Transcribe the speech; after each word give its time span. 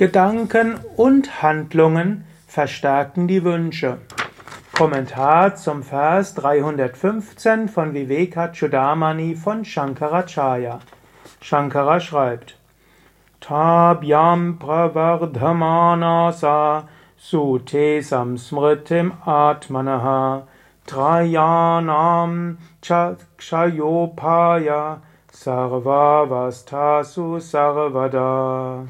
Gedanken 0.00 0.80
und 0.96 1.42
Handlungen 1.42 2.24
verstärken 2.46 3.28
die 3.28 3.44
Wünsche. 3.44 3.98
Kommentar 4.72 5.56
zum 5.56 5.82
Vers 5.82 6.34
315 6.36 7.68
von 7.68 7.92
Vivekachudamani 7.92 9.34
von 9.34 9.62
Shankaracharya. 9.62 10.80
Shankara 11.42 12.00
schreibt: 12.00 12.56
Tabhyam 13.42 14.58
pravardhamanasa 14.58 16.88
sute 17.18 18.02
samsmritim 18.02 19.12
atmanaha 19.26 20.46
trayanam 20.86 22.56
chakshayopaya 22.80 25.00
sarvavastasu 25.30 27.38
sarvada 27.38 28.86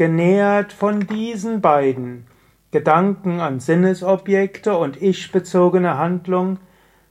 genährt 0.00 0.72
von 0.72 1.06
diesen 1.06 1.60
beiden, 1.60 2.24
Gedanken 2.70 3.40
an 3.40 3.60
Sinnesobjekte 3.60 4.74
und 4.74 5.02
ich-bezogene 5.02 5.98
Handlung, 5.98 6.56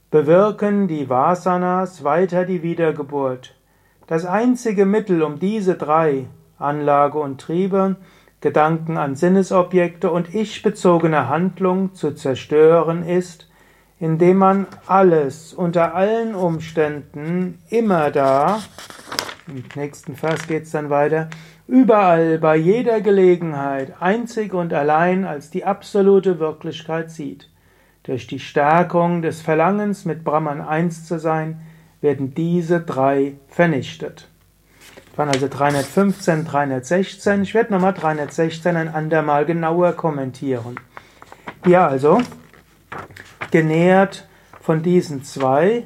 bewirken 0.09 0.87
die 0.87 1.07
Vasanas 1.07 2.03
weiter 2.03 2.45
die 2.45 2.63
Wiedergeburt. 2.63 3.53
Das 4.07 4.25
einzige 4.25 4.87
Mittel, 4.87 5.21
um 5.21 5.37
diese 5.37 5.75
drei, 5.75 6.25
Anlage 6.57 7.19
und 7.19 7.39
Triebe, 7.39 7.97
Gedanken 8.41 8.97
an 8.97 9.15
Sinnesobjekte 9.15 10.09
und 10.09 10.33
ich-bezogene 10.33 11.29
Handlung 11.29 11.93
zu 11.93 12.15
zerstören, 12.15 13.05
ist, 13.05 13.51
indem 13.99 14.37
man 14.37 14.65
alles 14.87 15.53
unter 15.53 15.93
allen 15.93 16.33
Umständen 16.33 17.59
immer 17.69 18.09
da, 18.09 18.61
im 19.49 19.63
nächsten 19.75 20.15
Vers 20.15 20.47
geht 20.47 20.63
es 20.63 20.71
dann 20.71 20.89
weiter, 20.89 21.29
überall, 21.67 22.37
bei 22.37 22.55
jeder 22.55 23.01
Gelegenheit, 23.01 24.01
einzig 24.01 24.53
und 24.53 24.73
allein 24.73 25.25
als 25.25 25.49
die 25.49 25.65
absolute 25.65 26.39
Wirklichkeit 26.39 27.11
sieht. 27.11 27.49
Durch 28.03 28.27
die 28.27 28.39
Stärkung 28.39 29.21
des 29.21 29.41
Verlangens, 29.41 30.05
mit 30.05 30.23
Brahman 30.23 30.61
eins 30.61 31.05
zu 31.05 31.19
sein, 31.19 31.61
werden 32.01 32.33
diese 32.33 32.79
drei 32.79 33.33
vernichtet. 33.47 34.27
Das 35.09 35.17
waren 35.17 35.29
also 35.29 35.47
315, 35.49 36.45
316. 36.45 37.41
Ich 37.43 37.53
werde 37.53 37.73
nochmal 37.73 37.93
316 37.93 38.75
ein 38.75 38.87
andermal 38.87 39.45
genauer 39.45 39.93
kommentieren. 39.93 40.79
Hier 41.65 41.81
also, 41.81 42.21
genährt 43.51 44.27
von 44.61 44.81
diesen 44.81 45.23
zwei 45.23 45.83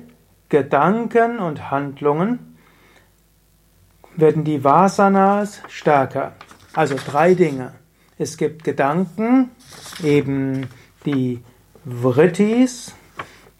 Gedanken 0.49 1.39
und 1.39 1.71
Handlungen, 1.71 2.52
werden 4.15 4.43
die 4.43 4.63
Vasanas 4.63 5.61
stärker. 5.67 6.33
Also 6.73 6.95
drei 6.95 7.33
Dinge. 7.33 7.73
Es 8.17 8.37
gibt 8.37 8.63
Gedanken, 8.63 9.49
eben 10.03 10.67
die 11.05 11.43
Vrittis, 11.85 12.93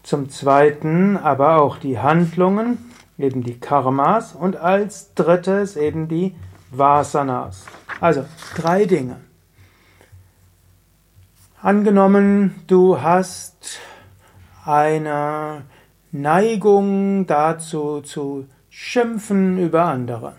zum 0.04 0.30
zweiten 0.30 1.18
aber 1.18 1.62
auch 1.62 1.78
die 1.78 2.00
Handlungen, 2.00 2.78
eben 3.18 3.44
die 3.44 3.59
Karmas 3.59 4.34
und 4.34 4.58
als 4.58 5.14
drittes 5.14 5.76
eben 5.78 6.08
die 6.08 6.36
Vasanas. 6.72 7.66
Also 8.00 8.26
drei 8.56 8.86
Dinge. 8.86 9.18
Angenommen, 11.62 12.56
du 12.68 13.02
hast 13.02 13.80
eine 14.66 15.64
Neigung 16.12 17.26
dazu 17.26 18.02
zu 18.02 18.48
schimpfen 18.75 19.59
über 19.59 19.85
andere. 19.85 20.33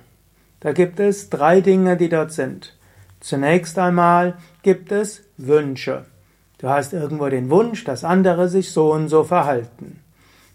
Da 0.59 0.73
gibt 0.73 0.99
es 0.99 1.31
drei 1.31 1.61
Dinge, 1.61 1.97
die 1.97 2.09
dort 2.09 2.33
sind. 2.33 2.77
Zunächst 3.21 3.79
einmal 3.79 4.35
gibt 4.63 4.91
es 4.91 5.23
Wünsche. 5.37 6.07
Du 6.59 6.69
hast 6.69 6.93
irgendwo 6.93 7.29
den 7.29 7.49
Wunsch, 7.49 7.85
dass 7.85 8.03
andere 8.03 8.49
sich 8.49 8.73
so 8.73 8.93
und 8.93 9.09
so 9.09 9.23
verhalten. 9.23 10.01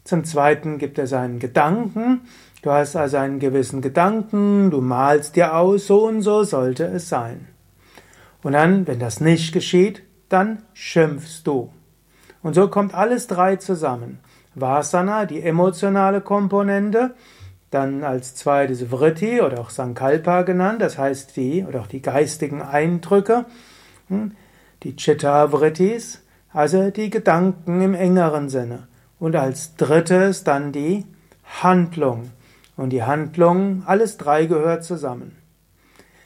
Zum 0.03 0.25
Zweiten 0.25 0.77
gibt 0.77 0.99
es 0.99 1.13
einen 1.13 1.39
Gedanken. 1.39 2.21
Du 2.63 2.69
hast 2.71 2.97
also 2.97 3.15
einen 3.15 3.39
gewissen 3.39 3.81
Gedanken, 3.81 4.71
du 4.71 4.81
malst 4.81 5.37
dir 5.37 5.55
aus, 5.55 5.87
so 5.87 6.05
und 6.05 6.21
so 6.21 6.43
sollte 6.43 6.83
es 6.83 7.07
sein. 7.07 7.47
Und 8.43 8.51
dann, 8.51 8.87
wenn 8.87 8.99
das 8.99 9.21
nicht 9.21 9.53
geschieht, 9.53 10.03
dann 10.27 10.63
schimpfst 10.73 11.43
du. 11.45 11.71
Und 12.43 12.55
so 12.55 12.67
kommt 12.67 12.93
alles 12.93 13.27
drei 13.27 13.55
zusammen. 13.55 14.19
Vasana, 14.53 15.25
die 15.25 15.41
emotionale 15.41 16.19
Komponente, 16.19 17.15
dann 17.71 18.03
als 18.03 18.35
zweites 18.35 18.89
Vritti 18.89 19.41
oder 19.41 19.59
auch 19.59 19.69
Sankalpa 19.69 20.41
genannt, 20.41 20.81
das 20.81 20.97
heißt 20.97 21.35
die 21.37 21.63
oder 21.63 21.81
auch 21.81 21.87
die 21.87 22.01
geistigen 22.01 22.61
Eindrücke, 22.61 23.45
hm, 24.07 24.31
die 24.83 24.95
Chitta-Vrittis, 24.95 26.23
also 26.51 26.89
die 26.89 27.09
Gedanken 27.09 27.81
im 27.81 27.93
engeren 27.93 28.49
Sinne. 28.49 28.87
Und 29.19 29.35
als 29.35 29.75
drittes 29.75 30.43
dann 30.43 30.71
die 30.71 31.05
Handlung. 31.61 32.31
Und 32.77 32.91
die 32.91 33.03
Handlung, 33.03 33.83
alles 33.85 34.17
drei 34.17 34.45
gehört 34.45 34.83
zusammen. 34.83 35.35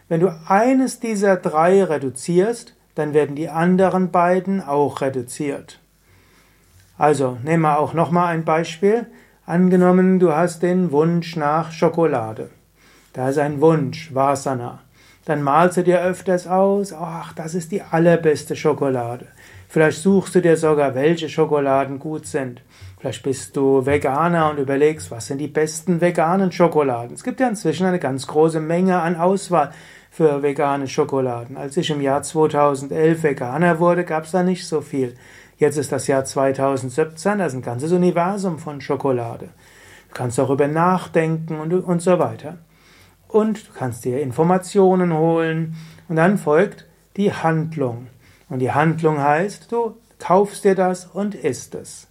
Wenn 0.07 0.19
du 0.19 0.29
eines 0.47 0.99
dieser 0.99 1.37
drei 1.37 1.83
reduzierst, 1.83 2.75
dann 2.93 3.13
werden 3.13 3.35
die 3.35 3.49
anderen 3.49 4.11
beiden 4.11 4.61
auch 4.61 5.01
reduziert. 5.01 5.79
Also, 6.97 7.37
nehmen 7.43 7.63
wir 7.63 7.79
auch 7.79 7.93
nochmal 7.93 8.27
ein 8.27 8.45
Beispiel. 8.45 9.07
Angenommen, 9.45 10.19
du 10.19 10.31
hast 10.31 10.63
den 10.63 10.93
Wunsch 10.93 11.35
nach 11.35 11.73
Schokolade. 11.73 12.49
Da 13.11 13.27
ist 13.27 13.37
ein 13.37 13.59
Wunsch, 13.59 14.15
Vasana. 14.15 14.79
Dann 15.25 15.43
malst 15.43 15.75
du 15.75 15.83
dir 15.83 16.01
öfters 16.01 16.47
aus, 16.47 16.93
ach, 16.93 17.33
das 17.33 17.53
ist 17.53 17.73
die 17.73 17.81
allerbeste 17.81 18.55
Schokolade. 18.55 19.27
Vielleicht 19.67 20.01
suchst 20.01 20.35
du 20.35 20.41
dir 20.41 20.55
sogar, 20.55 20.95
welche 20.95 21.27
Schokoladen 21.27 21.99
gut 21.99 22.25
sind. 22.25 22.61
Vielleicht 23.01 23.21
bist 23.23 23.57
du 23.57 23.85
Veganer 23.85 24.49
und 24.49 24.59
überlegst, 24.59 25.11
was 25.11 25.27
sind 25.27 25.39
die 25.39 25.49
besten 25.49 25.99
veganen 25.99 26.53
Schokoladen. 26.53 27.13
Es 27.13 27.23
gibt 27.25 27.41
ja 27.41 27.49
inzwischen 27.49 27.85
eine 27.85 27.99
ganz 27.99 28.25
große 28.27 28.61
Menge 28.61 29.01
an 29.01 29.17
Auswahl 29.17 29.73
für 30.09 30.41
vegane 30.41 30.87
Schokoladen. 30.87 31.57
Als 31.57 31.75
ich 31.75 31.89
im 31.89 31.99
Jahr 31.99 32.23
2011 32.23 33.23
Veganer 33.23 33.79
wurde, 33.79 34.05
gab 34.05 34.23
es 34.23 34.31
da 34.31 34.41
nicht 34.41 34.65
so 34.65 34.79
viel. 34.79 35.15
Jetzt 35.63 35.77
ist 35.77 35.93
das 35.93 36.07
Jahr 36.07 36.25
2017, 36.25 37.37
da 37.37 37.45
ist 37.45 37.53
ein 37.53 37.61
ganzes 37.61 37.93
Universum 37.93 38.59
von 38.59 38.81
Schokolade. 38.81 39.45
Du 40.09 40.13
kannst 40.13 40.37
darüber 40.37 40.67
nachdenken 40.67 41.57
und, 41.57 41.71
und 41.71 42.01
so 42.01 42.19
weiter. 42.19 42.57
Und 43.29 43.69
du 43.69 43.71
kannst 43.71 44.03
dir 44.03 44.21
Informationen 44.21 45.13
holen 45.13 45.77
und 46.09 46.17
dann 46.17 46.37
folgt 46.37 46.85
die 47.15 47.31
Handlung. 47.31 48.07
Und 48.49 48.59
die 48.59 48.73
Handlung 48.73 49.21
heißt, 49.21 49.71
du 49.71 49.95
kaufst 50.19 50.65
dir 50.65 50.75
das 50.75 51.05
und 51.05 51.33
isst 51.33 51.75
es. 51.75 52.09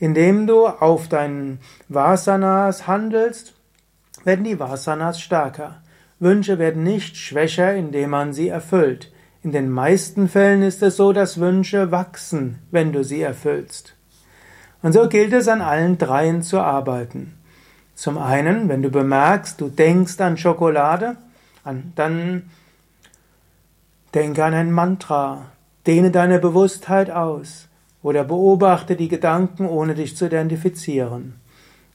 Indem 0.00 0.48
du 0.48 0.66
auf 0.66 1.06
deinen 1.06 1.60
Vasanas 1.88 2.88
handelst, 2.88 3.54
werden 4.24 4.44
die 4.44 4.58
Vasanas 4.58 5.20
stärker. 5.20 5.82
Wünsche 6.18 6.58
werden 6.58 6.82
nicht 6.82 7.16
schwächer, 7.16 7.76
indem 7.76 8.10
man 8.10 8.32
sie 8.32 8.48
erfüllt. 8.48 9.12
In 9.48 9.52
den 9.52 9.70
meisten 9.70 10.28
Fällen 10.28 10.60
ist 10.60 10.82
es 10.82 10.98
so, 10.98 11.14
dass 11.14 11.40
Wünsche 11.40 11.90
wachsen, 11.90 12.58
wenn 12.70 12.92
du 12.92 13.02
sie 13.02 13.22
erfüllst. 13.22 13.94
Und 14.82 14.92
so 14.92 15.08
gilt 15.08 15.32
es 15.32 15.48
an 15.48 15.62
allen 15.62 15.96
dreien 15.96 16.42
zu 16.42 16.60
arbeiten. 16.60 17.32
Zum 17.94 18.18
einen, 18.18 18.68
wenn 18.68 18.82
du 18.82 18.90
bemerkst, 18.90 19.58
du 19.58 19.70
denkst 19.70 20.20
an 20.20 20.36
Schokolade, 20.36 21.16
dann 21.94 22.50
denke 24.12 24.44
an 24.44 24.52
ein 24.52 24.70
Mantra, 24.70 25.46
dehne 25.86 26.10
deine 26.10 26.40
Bewusstheit 26.40 27.10
aus 27.10 27.68
oder 28.02 28.24
beobachte 28.24 28.96
die 28.96 29.08
Gedanken, 29.08 29.64
ohne 29.64 29.94
dich 29.94 30.14
zu 30.14 30.26
identifizieren. 30.26 31.36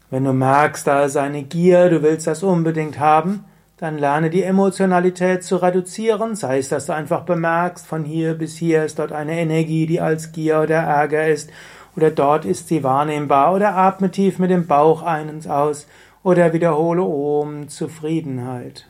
Wenn 0.10 0.24
du 0.24 0.34
merkst, 0.34 0.88
da 0.88 1.04
ist 1.04 1.18
eine 1.18 1.44
Gier, 1.44 1.92
du 1.92 2.02
willst 2.02 2.26
das 2.26 2.42
unbedingt 2.42 2.98
haben, 2.98 3.46
dann 3.84 3.98
lerne 3.98 4.30
die 4.30 4.44
Emotionalität 4.44 5.44
zu 5.44 5.58
reduzieren, 5.58 6.38
sei 6.38 6.60
es, 6.60 6.70
dass 6.70 6.86
du 6.86 6.94
einfach 6.94 7.24
bemerkst, 7.24 7.86
von 7.86 8.06
hier 8.06 8.34
bis 8.34 8.56
hier 8.56 8.86
ist 8.86 8.98
dort 8.98 9.12
eine 9.12 9.38
Energie, 9.38 9.86
die 9.86 10.00
als 10.00 10.32
Gier 10.32 10.62
oder 10.62 10.78
Ärger 10.78 11.28
ist, 11.28 11.50
oder 11.98 12.10
dort 12.10 12.46
ist 12.46 12.70
sie 12.70 12.82
wahrnehmbar, 12.82 13.54
oder 13.54 13.76
atme 13.76 14.10
tief 14.10 14.40
mit 14.40 14.52
dem 14.52 14.68
Bauch 14.68 15.02
ein 15.02 15.28
und 15.30 15.50
aus, 15.50 15.86
oder 16.24 16.54
wiederhole 16.54 17.04
Om 17.04 17.68
Zufriedenheit. 17.68 18.88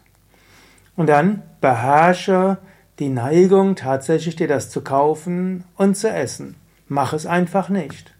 Und 0.95 1.10
dann 1.10 1.42
beherrsche 1.60 2.60
die 3.00 3.10
Neigung, 3.10 3.75
tatsächlich 3.75 4.36
dir 4.36 4.48
das 4.48 4.69
zu 4.69 4.81
kaufen 4.81 5.63
und 5.75 5.98
zu 5.98 6.07
essen. 6.07 6.56
Mach 6.88 7.13
es 7.13 7.25
einfach 7.25 7.68
nicht. 7.68 8.13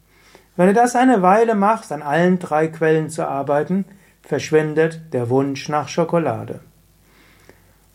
Wenn 0.56 0.70
du 0.70 0.74
das 0.74 0.96
eine 0.96 1.22
Weile 1.22 1.54
machst, 1.54 1.92
an 1.92 2.02
allen 2.02 2.40
drei 2.40 2.68
Quellen 2.68 3.12
zu 3.12 3.28
arbeiten, 3.28 3.86
verschwindet 4.24 5.02
der 5.14 5.30
Wunsch 5.30 5.70
nach 5.70 5.88
Schokolade. 5.88 6.62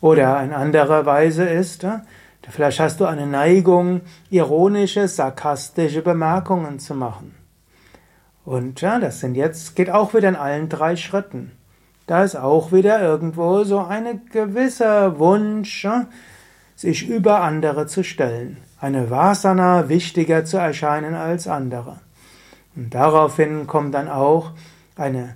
Oder 0.00 0.36
eine 0.36 0.56
andere 0.56 1.06
Weise 1.06 1.44
ist, 1.44 1.84
äh, 1.84 1.98
vielleicht 2.48 2.78
hast 2.80 3.00
du 3.00 3.06
eine 3.06 3.26
Neigung, 3.26 4.02
ironische, 4.30 5.08
sarkastische 5.08 6.02
Bemerkungen 6.02 6.78
zu 6.78 6.94
machen. 6.94 7.34
Und 8.44 8.80
ja, 8.80 8.98
das 8.98 9.20
sind 9.20 9.34
jetzt, 9.34 9.74
geht 9.74 9.90
auch 9.90 10.14
wieder 10.14 10.28
in 10.28 10.36
allen 10.36 10.68
drei 10.68 10.96
Schritten. 10.96 11.52
Da 12.06 12.24
ist 12.24 12.36
auch 12.36 12.72
wieder 12.72 13.02
irgendwo 13.02 13.64
so 13.64 13.80
ein 13.80 14.22
gewisser 14.32 15.18
Wunsch, 15.18 15.84
äh, 15.84 16.04
sich 16.76 17.08
über 17.08 17.40
andere 17.40 17.88
zu 17.88 18.04
stellen, 18.04 18.58
eine 18.80 19.10
Vasana 19.10 19.88
wichtiger 19.88 20.44
zu 20.44 20.58
erscheinen 20.58 21.14
als 21.14 21.48
andere. 21.48 21.98
Und 22.76 22.94
daraufhin 22.94 23.66
kommt 23.66 23.94
dann 23.94 24.08
auch 24.08 24.52
eine 24.94 25.34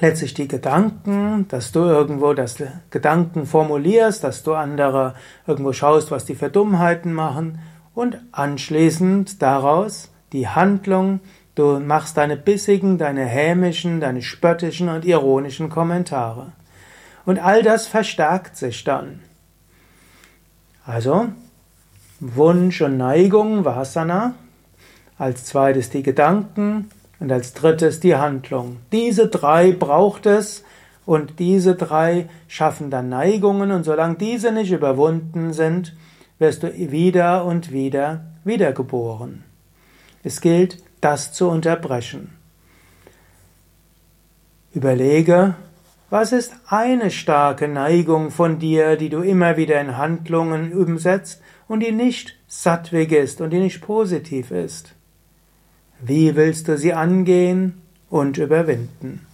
letztlich 0.00 0.34
die 0.34 0.48
Gedanken, 0.48 1.46
dass 1.48 1.72
du 1.72 1.80
irgendwo 1.80 2.32
das 2.34 2.56
Gedanken 2.90 3.46
formulierst, 3.46 4.24
dass 4.24 4.42
du 4.42 4.54
andere 4.54 5.14
irgendwo 5.46 5.72
schaust, 5.72 6.10
was 6.10 6.24
die 6.24 6.34
für 6.34 6.50
Dummheiten 6.50 7.12
machen 7.12 7.58
und 7.94 8.18
anschließend 8.32 9.42
daraus 9.42 10.10
die 10.32 10.48
Handlung, 10.48 11.20
du 11.54 11.78
machst 11.78 12.16
deine 12.16 12.36
bissigen, 12.36 12.96
deine 12.96 13.24
hämischen, 13.24 14.00
deine 14.00 14.22
spöttischen 14.22 14.88
und 14.88 15.04
ironischen 15.04 15.68
Kommentare. 15.68 16.52
Und 17.24 17.38
all 17.38 17.62
das 17.62 17.86
verstärkt 17.86 18.56
sich 18.56 18.82
dann. 18.84 19.20
Also, 20.84 21.28
Wunsch 22.18 22.80
und 22.80 22.96
Neigung, 22.96 23.64
Vasana, 23.64 24.34
als 25.18 25.44
zweites 25.44 25.90
die 25.90 26.02
Gedanken, 26.02 26.90
und 27.22 27.30
als 27.30 27.52
drittes 27.52 28.00
die 28.00 28.16
Handlung. 28.16 28.78
Diese 28.90 29.28
drei 29.28 29.70
braucht 29.70 30.26
es 30.26 30.64
und 31.06 31.38
diese 31.38 31.76
drei 31.76 32.28
schaffen 32.48 32.90
dann 32.90 33.10
Neigungen 33.10 33.70
und 33.70 33.84
solange 33.84 34.16
diese 34.16 34.50
nicht 34.50 34.72
überwunden 34.72 35.52
sind, 35.52 35.94
wirst 36.40 36.64
du 36.64 36.74
wieder 36.74 37.44
und 37.44 37.70
wieder 37.70 38.24
wiedergeboren. 38.42 39.44
Es 40.24 40.40
gilt, 40.40 40.82
das 41.00 41.32
zu 41.32 41.48
unterbrechen. 41.48 42.36
Überlege, 44.72 45.54
was 46.10 46.32
ist 46.32 46.52
eine 46.66 47.12
starke 47.12 47.68
Neigung 47.68 48.32
von 48.32 48.58
dir, 48.58 48.96
die 48.96 49.10
du 49.10 49.20
immer 49.20 49.56
wieder 49.56 49.80
in 49.80 49.96
Handlungen 49.96 50.72
umsetzt 50.72 51.40
und 51.68 51.80
die 51.80 51.92
nicht 51.92 52.36
sattwig 52.48 53.12
ist 53.12 53.40
und 53.40 53.50
die 53.50 53.60
nicht 53.60 53.80
positiv 53.80 54.50
ist? 54.50 54.96
Wie 56.04 56.34
willst 56.34 56.66
du 56.66 56.76
sie 56.76 56.94
angehen 56.94 57.74
und 58.10 58.36
überwinden? 58.36 59.24